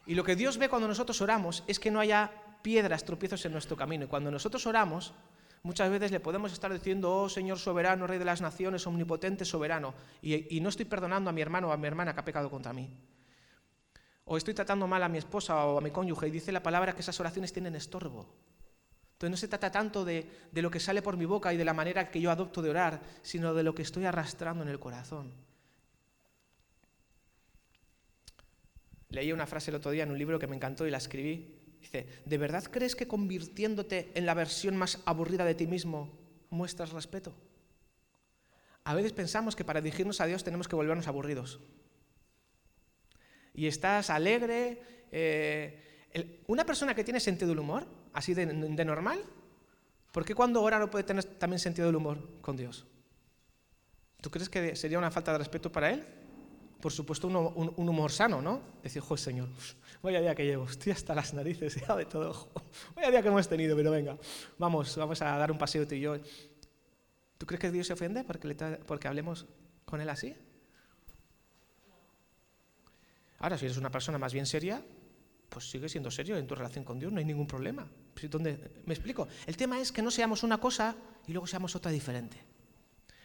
[0.06, 3.52] Y lo que Dios ve cuando nosotros oramos es que no haya piedras, tropiezos en
[3.52, 4.06] nuestro camino.
[4.06, 5.14] Y cuando nosotros oramos,
[5.64, 9.94] muchas veces le podemos estar diciendo, oh Señor soberano, Rey de las naciones, omnipotente, soberano,
[10.22, 12.74] y, no estoy perdonando a mi hermano o a mi hermana que ha pecado contra
[12.74, 12.90] mí.
[14.26, 16.94] O estoy tratando mal a mi esposa o a mi cónyuge, y dice la palabra
[16.94, 18.34] que esas oraciones tienen estorbo.
[19.14, 21.66] Entonces no se trata tanto de, de lo que sale por mi boca y de
[21.66, 24.80] la manera que yo adopto de orar, sino de lo que estoy arrastrando en el
[24.80, 25.32] corazón.
[29.12, 31.58] Leí una frase el otro día en un libro que me encantó y la escribí.
[31.82, 36.18] Dice, ¿de verdad crees que convirtiéndote en la versión más aburrida de ti mismo
[36.50, 37.34] muestras respeto?
[38.84, 41.60] A veces pensamos que para dirigirnos a Dios tenemos que volvernos aburridos.
[43.54, 44.82] Y estás alegre.
[45.12, 49.22] Eh, una persona que tiene sentido del humor, así de, de normal,
[50.12, 52.86] ¿por qué cuando ora no puede tener también sentido del humor con Dios?
[54.22, 56.06] ¿Tú crees que sería una falta de respeto para Él?
[56.82, 58.62] Por supuesto, un, humor sano, ¿no?
[58.84, 59.50] Decir, joder, Señor,
[60.04, 62.50] vaya día que llevo, estoy hasta las narices ya de todo.
[62.96, 64.18] Vaya día que hemos tenido, pero venga,
[64.58, 66.18] vamos, vamos a dar un paseo tú y yo.
[67.38, 69.46] ¿Tú crees que Dios se ofende porque, porque hablemos
[69.86, 70.36] con Él así?
[73.40, 74.84] Ahora, si eres una persona más bien seria,
[75.50, 77.88] pues sigue siendo serio en tu relación con Dios, no hay ningún problema.
[78.30, 78.84] ¿Dónde?
[78.86, 79.28] ¿Me explico?
[79.48, 80.96] El tema es que no seamos una cosa
[81.28, 82.38] y luego seamos otra diferente.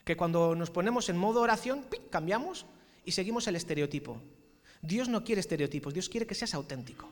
[0.04, 2.66] Que cuando nos ponemos en modo oración, cambiamos
[3.06, 4.20] y seguimos el estereotipo.
[4.82, 7.08] Dios no quiere estereotipos, Dios quiere que seas auténtico.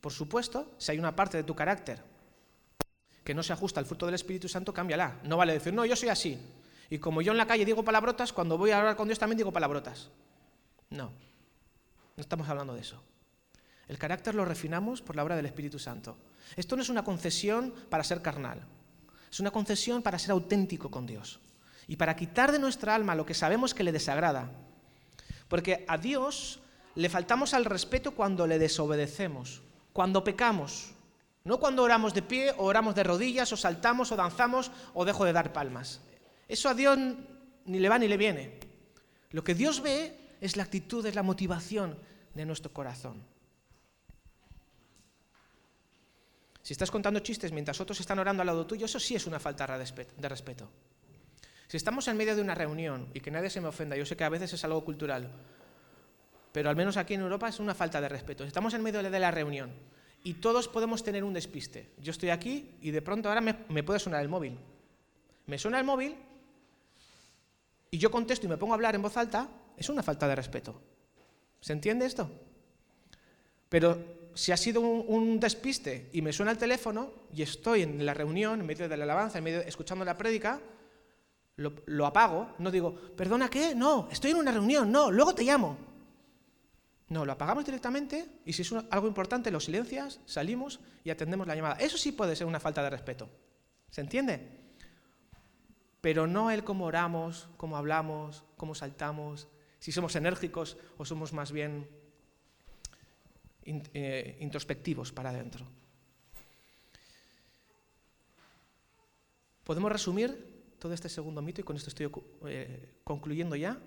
[0.00, 2.00] Por supuesto, si hay una parte de tu carácter
[3.24, 5.18] que no se ajusta al fruto del Espíritu Santo, cámbiala.
[5.24, 6.38] No vale decir, no, yo soy así.
[6.90, 9.38] Y como yo en la calle digo palabrotas, cuando voy a hablar con Dios también
[9.38, 10.10] digo palabrotas.
[10.90, 11.10] No,
[12.16, 13.02] no estamos hablando de eso.
[13.88, 16.18] El carácter lo refinamos por la obra del Espíritu Santo.
[16.54, 18.60] Esto no es una concesión para ser carnal,
[19.30, 21.40] es una concesión para ser auténtico con Dios
[21.86, 24.50] y para quitar de nuestra alma lo que sabemos que le desagrada.
[25.48, 26.60] Porque a Dios
[26.94, 30.92] le faltamos al respeto cuando le desobedecemos, cuando pecamos,
[31.44, 35.24] no cuando oramos de pie o oramos de rodillas o saltamos o danzamos o dejo
[35.24, 36.00] de dar palmas.
[36.48, 36.98] Eso a Dios
[37.66, 38.60] ni le va ni le viene.
[39.30, 41.98] Lo que Dios ve es la actitud, es la motivación
[42.34, 43.22] de nuestro corazón.
[46.62, 49.38] Si estás contando chistes mientras otros están orando al lado tuyo, eso sí es una
[49.38, 50.70] falta de respeto.
[51.74, 54.16] Si estamos en medio de una reunión y que nadie se me ofenda, yo sé
[54.16, 55.28] que a veces es algo cultural,
[56.52, 58.44] pero al menos aquí en Europa es una falta de respeto.
[58.44, 59.72] Estamos en medio de la reunión
[60.22, 61.90] y todos podemos tener un despiste.
[61.98, 64.56] Yo estoy aquí y de pronto ahora me, puede sonar el móvil.
[65.46, 66.14] Me suena el móvil
[67.90, 70.36] y yo contesto y me pongo a hablar en voz alta, es una falta de
[70.36, 70.80] respeto.
[71.60, 72.30] ¿Se entiende esto?
[73.68, 73.98] Pero
[74.32, 78.60] si ha sido un, despiste y me suena el teléfono y estoy en la reunión,
[78.60, 80.60] en medio de la alabanza, en medio escuchando la prédica,
[81.56, 83.74] lo, apago, no digo, perdona, ¿qué?
[83.74, 85.76] No, estoy en una reunión, no, luego te llamo.
[87.08, 91.54] No, lo apagamos directamente y si es algo importante lo silencias, salimos y atendemos la
[91.54, 91.76] llamada.
[91.76, 93.28] Eso sí puede ser una falta de respeto.
[93.90, 94.62] ¿Se entiende?
[96.00, 101.52] Pero no el cómo oramos, cómo hablamos, cómo saltamos, si somos enérgicos o somos más
[101.52, 101.88] bien
[103.64, 105.66] eh, introspectivos para adentro.
[109.62, 110.53] Podemos resumir
[110.84, 112.12] todo este segundo mito y con esto estoy
[112.44, 113.78] eh, concluyendo ya.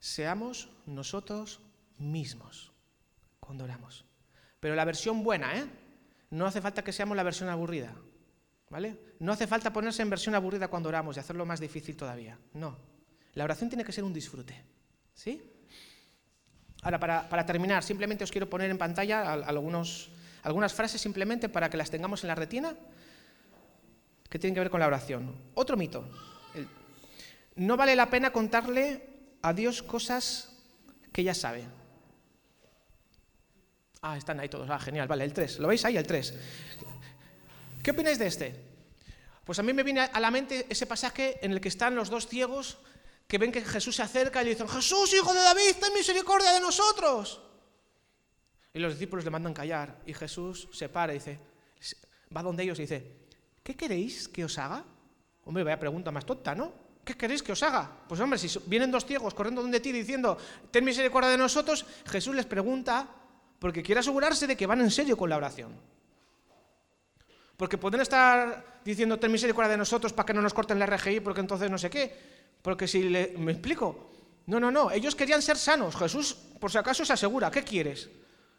[0.00, 1.60] Seamos nosotros
[1.98, 2.72] mismos
[3.38, 4.06] cuando oramos.
[4.60, 5.66] Pero la versión buena, ¿eh?
[6.30, 7.94] No hace falta que seamos la versión aburrida.
[8.70, 8.98] ¿Vale?
[9.20, 12.38] No hace falta ponerse en versión aburrida cuando oramos y hacerlo más difícil todavía.
[12.54, 12.78] No.
[13.34, 14.64] La oración tiene que ser un disfrute.
[15.12, 15.52] ¿Sí?
[16.80, 20.12] Ahora, para, terminar, simplemente os quiero poner en pantalla algunos,
[20.44, 22.74] algunas frases simplemente para que las tengamos en la retina
[24.28, 25.34] que tienen que ver con la oración.
[25.54, 26.08] Otro mito.
[27.56, 29.02] No vale la pena contarle
[29.42, 30.56] a Dios cosas
[31.12, 31.64] que ya sabe.
[34.02, 34.68] Ah, están ahí todos.
[34.70, 35.08] Ah, genial.
[35.08, 35.58] Vale, el 3.
[35.58, 36.34] ¿Lo veis ahí, el 3?
[37.82, 38.64] ¿Qué opináis de este?
[39.44, 42.10] Pues a mí me viene a la mente ese pasaje en el que están los
[42.10, 42.78] dos ciegos
[43.26, 46.52] que ven que Jesús se acerca y le dicen, Jesús, hijo de David, ten misericordia
[46.52, 47.42] de nosotros.
[48.72, 51.38] Y los discípulos le mandan callar y Jesús se para y dice,
[52.34, 53.27] va donde ellos y dice,
[53.68, 54.82] ¿qué queréis que os haga?
[55.44, 56.72] Hombre, vaya pregunta más tonta, ¿no?
[57.04, 57.84] ¿Qué queréis que os haga?
[58.08, 60.38] Pues hombre, si vienen dos ciegos corriendo donde ti diciendo,
[60.72, 63.06] ten misericordia de nosotros, Jesús les pregunta
[63.58, 65.76] porque quiere asegurarse de que van en serio con la oración.
[67.58, 71.20] Porque pueden estar diciendo, ten misericordia de nosotros para que no nos corten la RGI,
[71.20, 72.08] porque entonces no sé qué.
[72.62, 74.10] Porque si le, me explico,
[74.46, 75.94] no, no, no, ellos querían ser sanos.
[75.94, 78.08] Jesús, por si acaso, se asegura, ¿qué quieres?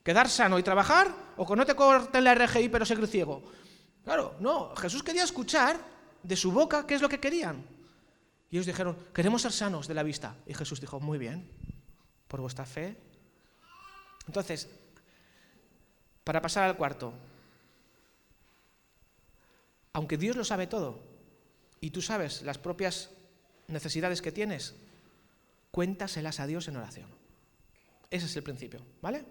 [0.04, 1.12] ¿Quedar sano y trabajar?
[1.38, 3.42] ¿O que no te corten la RGI pero seguir ciego?
[4.04, 5.80] Claro, no, Jesús quería escuchar
[6.24, 7.64] de su boca qué es lo que querían.
[8.50, 10.36] Y ellos dijeron, queremos ser sanos de la vista.
[10.48, 11.50] Y Jesús dijo, muy bien,
[12.28, 12.98] por vuestra fe.
[14.26, 14.68] Entonces,
[16.24, 17.14] para pasar al cuarto,
[19.94, 21.04] aunque Dios lo sabe todo,
[21.82, 23.10] y tú sabes las propias
[23.68, 24.76] necesidades que tienes,
[25.72, 27.10] cuéntaselas a Dios en oración.
[28.10, 29.24] Ese es el principio, ¿vale?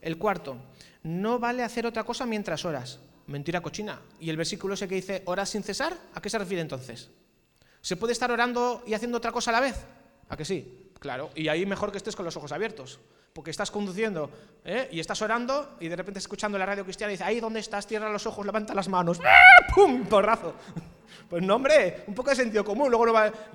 [0.00, 0.58] El cuarto,
[1.02, 3.00] no vale hacer otra cosa mientras oras.
[3.26, 4.00] Mentira cochina.
[4.20, 5.96] ¿Y el versículo ese que dice oras sin cesar?
[6.14, 7.10] ¿A qué se refiere entonces?
[7.80, 9.76] ¿Se puede estar orando y haciendo otra cosa a la vez?
[10.28, 10.90] ¿A que sí?
[10.98, 11.30] Claro.
[11.34, 13.00] Y ahí mejor que estés con los ojos abiertos.
[13.32, 14.30] Porque estás conduciendo
[14.64, 14.88] ¿eh?
[14.92, 17.86] y estás orando y de repente escuchando la radio cristiana y dice, ahí donde estás,
[17.86, 19.20] cierra los ojos, levanta las manos.
[19.74, 20.06] ¡Pum!
[20.06, 20.54] Porrazo.
[21.28, 22.90] Pues no, hombre, un poco de sentido común.
[22.90, 23.06] Luego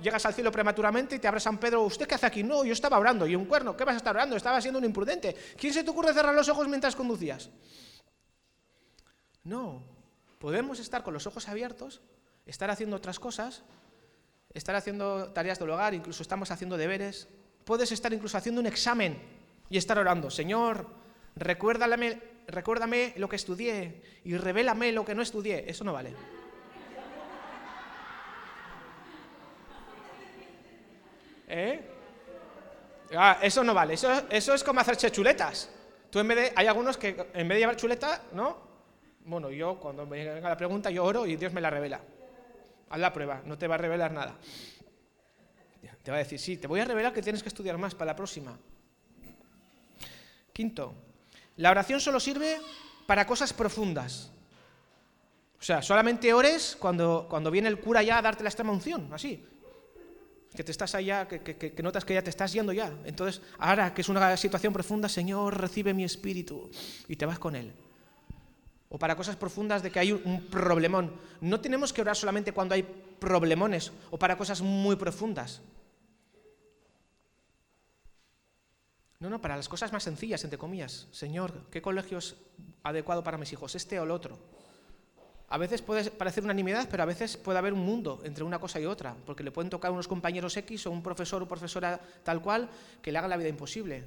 [0.02, 1.82] llegas al cielo prematuramente y te abre San Pedro.
[1.82, 2.42] ¿Usted qué hace aquí?
[2.42, 3.26] No, yo estaba orando.
[3.26, 3.76] ¿Y un cuerno?
[3.76, 4.36] ¿Qué vas a estar orando?
[4.36, 5.36] Estaba siendo un imprudente.
[5.56, 7.50] ¿Quién se te ocurre cerrar los ojos mientras conducías?
[9.44, 9.82] No.
[10.38, 12.00] Podemos estar con los ojos abiertos,
[12.46, 13.62] estar haciendo otras cosas,
[14.52, 17.28] estar haciendo tareas del hogar, incluso estamos haciendo deberes.
[17.64, 19.20] Puedes estar incluso haciendo un examen
[19.68, 20.30] y estar orando.
[20.30, 20.86] Señor,
[21.36, 25.68] recuérdame, recuérdame lo que estudié y revélame lo que no estudié.
[25.68, 26.14] Eso no vale.
[31.52, 31.80] ¿Eh?
[33.16, 35.68] Ah, eso no vale, eso, eso es como hacer chuletas.
[36.10, 38.69] Tú en vez de, hay algunos que en vez de llevar chuleta, ¿no?
[39.24, 42.00] Bueno, yo cuando me venga la pregunta, yo oro y Dios me la revela.
[42.88, 44.36] Haz la prueba, no te va a revelar nada.
[46.02, 48.12] Te va a decir, sí, te voy a revelar que tienes que estudiar más para
[48.12, 48.58] la próxima.
[50.52, 50.94] Quinto,
[51.56, 52.58] la oración solo sirve
[53.06, 54.30] para cosas profundas.
[55.60, 59.12] O sea, solamente ores cuando, cuando viene el cura ya a darte la extrema unción,
[59.12, 59.44] así.
[60.56, 62.92] Que te estás allá, que, que, notas que ya te estás yendo ya.
[63.04, 66.70] Entonces, ahora que es una situación profunda, Señor, recibe mi espíritu
[67.08, 67.72] y te vas con él.
[68.90, 71.14] O para cosas profundas de que hay un problemón.
[71.40, 75.62] No tenemos que orar solamente cuando hay problemones o para cosas muy profundas.
[79.20, 81.06] No, no, para las cosas más sencillas, entre comillas.
[81.12, 82.36] Señor, ¿qué colegio es
[82.82, 83.74] adecuado para mis hijos?
[83.74, 84.38] ¿Este o el otro?
[85.50, 88.80] A veces puede parecer unanimidad, pero a veces puede haber un mundo entre una cosa
[88.80, 92.40] y otra, porque le pueden tocar unos compañeros X o un profesor o profesora tal
[92.40, 92.70] cual
[93.02, 94.04] que le haga la vida imposible.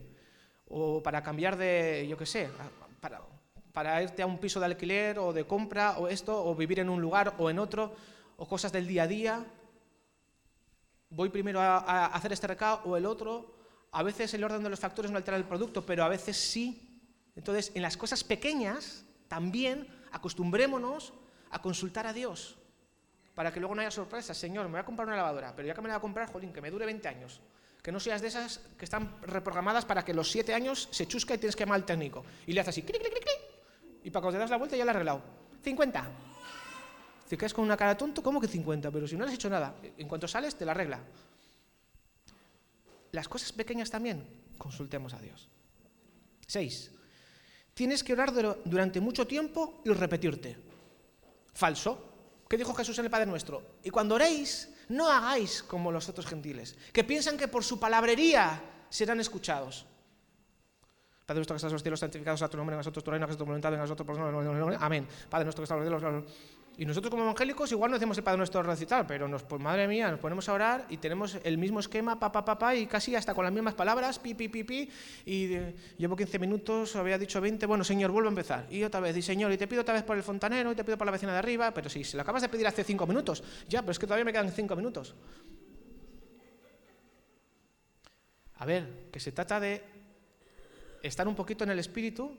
[0.69, 2.50] O para cambiar de, yo qué sé,
[3.00, 3.22] para,
[3.74, 6.90] para irte a un piso de alquiler o de compra o esto, o vivir en
[6.90, 7.96] un lugar o en otro,
[8.38, 9.46] o cosas del día a día.
[11.10, 13.54] Voy primero a, hacer este recado o el otro,
[13.92, 17.02] a veces el orden de los factores no altera el producto, pero a veces sí.
[17.36, 21.14] Entonces, en las cosas pequeñas, también acostumbrémonos
[21.50, 22.58] a consultar a Dios,
[23.34, 24.38] para que luego no haya sorpresas.
[24.38, 26.32] Señor, me voy a comprar una lavadora, pero ya que me la voy a comprar,
[26.32, 27.42] jolín, que me dure 20 años.
[27.82, 31.34] Que no seas de esas que están reprogramadas para que los 7 años se chusca
[31.34, 32.24] y tienes que llamar al técnico.
[32.48, 33.42] Y le haces así, clic, clic, clic,
[34.04, 35.22] y para cuando te das la vuelta ya la has arreglado.
[35.63, 36.08] 50.
[37.30, 38.92] Te quedas con una cara tonto, ¿cómo que 50?
[38.92, 41.00] Pero si no has hecho nada, en cuanto sales te la arregla
[43.13, 44.26] las cosas pequeñas también,
[44.58, 45.48] consultemos a Dios.
[46.46, 46.92] Seis,
[47.74, 48.34] tienes que orar
[48.66, 50.58] durante mucho tiempo y repetirte.
[51.54, 52.10] Falso.
[52.50, 53.78] ¿Qué dijo Jesús en el Padre Nuestro?
[53.84, 58.62] Y cuando oréis, no hagáis como los otros gentiles, que piensan que por su palabrería
[58.89, 59.86] serán escuchados.
[61.26, 63.26] Padre nuestro que estás en los cielos, santificado sea tu nombre, en nosotros tu reino,
[63.26, 64.18] que es tu voluntad, en nosotros,
[64.80, 65.08] amén.
[65.30, 66.26] Padre nuestro que estás en los cielos,
[66.76, 69.88] y nosotros como evangélicos igual no hacemos el Padre Nuestro recital, pero nos, pues madre
[69.88, 73.16] mía, nos ponemos a orar y tenemos el mismo esquema, pa, pa, pa, y casi
[73.16, 74.90] hasta con las mismas palabras, pi, pi, pi, pi,
[75.26, 75.56] y
[75.98, 78.66] llevo 15 minutos, había dicho 20, bueno, Señor, vuelvo a empezar.
[78.72, 80.84] Y otra vez, y Señor, y te pido otra vez por el fontanero, y te
[80.84, 83.06] pido por la vecina de arriba, pero si se lo acabas de pedir hace 5
[83.06, 85.14] minutos, ya, pero es que todavía me quedan 5 minutos.
[88.56, 89.92] A ver, que se trata de
[91.04, 92.36] estar un poquito en el espíritu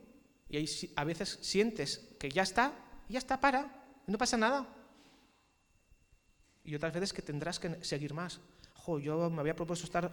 [0.48, 2.72] y ahí a veces sientes que ya está,
[3.08, 4.66] ya está, para, no pasa nada.
[6.64, 8.40] Y otras veces que tendrás que seguir más.
[9.02, 10.10] Yo me había propuesto estar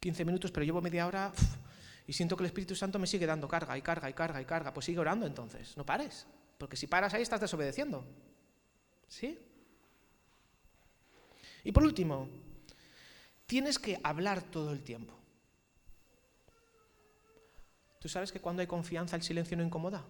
[0.00, 1.32] 15 minutos, pero llevo media hora
[2.06, 4.44] y siento que el Espíritu Santo me sigue dando carga y carga y carga y
[4.44, 4.72] carga.
[4.72, 6.26] Pues sigue orando entonces, no pares.
[6.58, 8.04] Porque si paras ahí estás desobedeciendo.
[9.08, 9.38] ¿Sí?
[11.64, 12.28] Y por último,
[13.46, 15.21] tienes que hablar todo el tiempo.
[18.02, 20.02] ¿Tú sabes que cuando hay confianza el silencio no incomoda?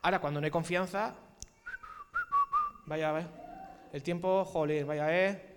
[0.00, 1.14] Ahora, cuando no hay confianza,
[2.86, 3.28] vaya, vaya.
[3.92, 5.54] El tiempo, jolín, vaya, eh.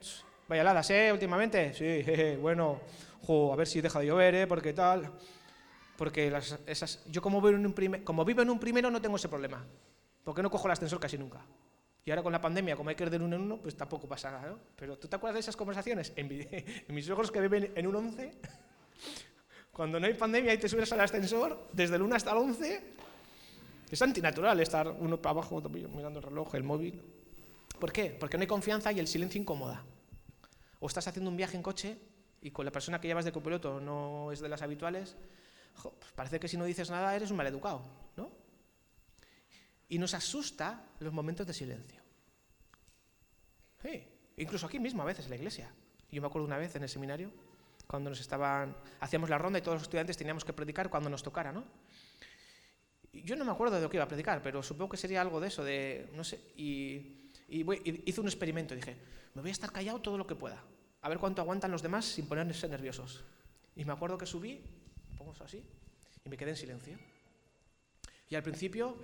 [0.49, 1.73] Vaya heladas, eh, últimamente.
[1.73, 2.81] Sí, jeje, bueno,
[3.21, 5.09] jo, a ver si deja de llover, eh, porque tal.
[5.95, 9.01] Porque las, esas, yo como vivo, en un primer, como vivo en un primero no
[9.01, 9.65] tengo ese problema.
[10.25, 11.45] Porque no cojo el ascensor casi nunca.
[12.03, 14.05] Y ahora con la pandemia, como hay que ir de uno en uno, pues tampoco
[14.05, 14.59] pasa nada, ¿no?
[14.75, 16.11] Pero ¿tú te acuerdas de esas conversaciones?
[16.17, 16.29] En,
[16.89, 18.31] en mis ojos que viven en un 11,
[19.71, 22.83] cuando no hay pandemia y te subes al ascensor, desde el 1 hasta el 11,
[23.89, 27.01] es antinatural estar uno para abajo mirando el reloj, el móvil.
[27.79, 28.15] ¿Por qué?
[28.19, 29.83] Porque no hay confianza y el silencio incomoda.
[30.79, 31.97] O estás haciendo un viaje en coche
[32.41, 35.15] y con la persona que llevas de copiloto no es de las habituales,
[35.81, 37.83] pues parece que si no dices nada eres un maleducado,
[38.17, 38.31] ¿no?
[39.89, 42.01] Y nos asusta los momentos de silencio.
[43.81, 44.03] Sí,
[44.37, 45.73] incluso aquí mismo a veces en la iglesia.
[46.09, 47.31] Yo me acuerdo una vez en el seminario,
[47.91, 51.21] cuando nos estaban, hacíamos la ronda y todos los estudiantes teníamos que predicar cuando nos
[51.21, 51.65] tocara, ¿no?
[53.11, 55.41] yo no me acuerdo de lo que iba a predicar, pero supongo que sería algo
[55.41, 58.95] de eso, de, no sé, y, hice un experimento, dije,
[59.35, 60.63] me voy a estar callado todo lo que pueda,
[61.01, 63.25] a ver cuánto aguantan los demás sin ponerse nerviosos.
[63.75, 64.61] Y me acuerdo que subí,
[65.17, 65.61] pongo así,
[66.23, 66.97] y me quedé en silencio.
[68.29, 68.97] Y al principio,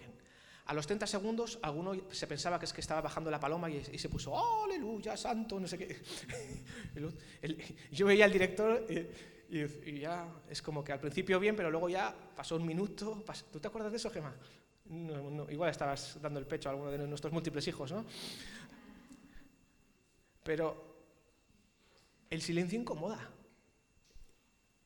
[0.68, 3.98] a los 30 segundos, alguno se pensaba que es que estaba bajando la paloma y,
[3.98, 5.98] se puso, aleluya, santo, no sé qué.
[7.92, 8.86] yo veía al director...
[9.50, 13.24] Y, ya es como que al principio bien, pero luego ya pasó un minuto.
[13.50, 14.36] ¿Tú te acuerdas de eso, Gemma?
[15.50, 18.06] Igual estabas dando el pecho a alguno de nuestros múltiples hijos, ¿no?
[20.44, 20.98] Pero
[22.30, 23.32] el silencio incomoda.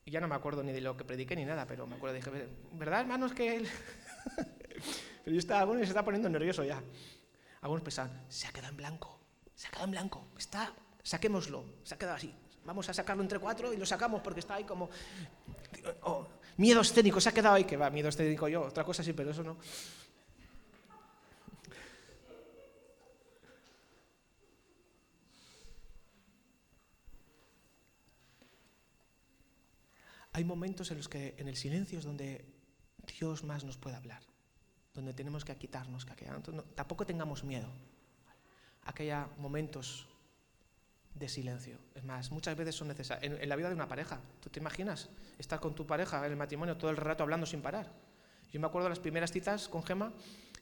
[0.04, 2.14] Y ya no me acuerdo ni de lo que prediqué ni nada, pero me acuerdo,
[2.14, 2.30] dije,
[2.72, 3.66] ¿verdad, hermanos, que él...
[5.24, 6.82] pero yo estaba, algunos se está poniendo nervioso ya.
[7.60, 9.20] Algunos pensaban, se ha quedado en blanco,
[9.54, 12.34] se ha quedado en blanco, está, saquémoslo, se ha quedado así.
[12.64, 14.88] Vamos a sacarlo entre cuatro y lo sacamos porque está ahí como...
[16.02, 19.12] Oh, miedo escénico, se ha quedado ahí, que va, miedo escénico yo, otra cosa sí,
[19.12, 19.56] pero eso no.
[30.34, 32.44] Hay momentos en los que en el silencio es donde
[33.18, 34.31] Dios más nos puede hablar.
[34.94, 36.26] Donde tenemos que quitarnos, que
[36.74, 37.68] tampoco tengamos miedo
[38.84, 40.08] a que momentos
[41.14, 41.78] de silencio.
[41.94, 43.38] Es más, muchas veces son necesarios.
[43.40, 46.36] En, la vida de una pareja, ¿tú te imaginas estar con tu pareja en el
[46.36, 47.92] matrimonio todo el rato hablando sin parar?
[48.50, 50.12] Yo me acuerdo de las primeras citas con Gema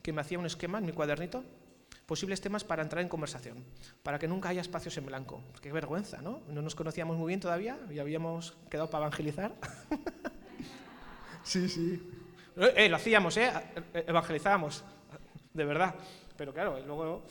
[0.02, 1.44] que me hacía un esquema en mi cuadernito,
[2.06, 3.64] posibles temas para entrar en conversación,
[4.02, 5.42] para que nunca haya espacios en blanco.
[5.60, 6.42] Qué vergüenza, ¿no?
[6.48, 9.54] No nos conocíamos muy bien todavía y habíamos quedado para evangelizar.
[11.44, 12.19] sí, sí.
[12.56, 13.52] Eh, lo hacíamos, ¿eh?
[13.92, 14.84] Evangelizábamos,
[15.54, 15.94] de verdad.
[16.36, 17.22] Pero claro, luego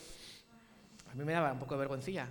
[1.12, 2.28] a mí me daba un poco de vergüencilla.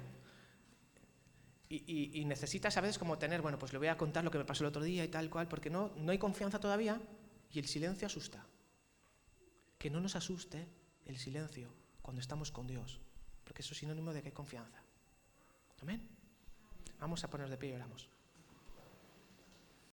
[1.70, 4.46] Y, necesitas a veces como tener, bueno, pues le voy a contar lo que me
[4.46, 6.98] pasó el otro día y tal cual, porque no, no hay confianza todavía
[7.52, 8.46] y el silencio asusta.
[9.78, 10.66] Que no nos asuste
[11.04, 13.00] el silencio cuando estamos con Dios,
[13.44, 14.82] porque eso es sinónimo de que hay confianza.
[15.82, 16.08] Amén.
[17.00, 18.08] Vamos a poner de pie y oramos.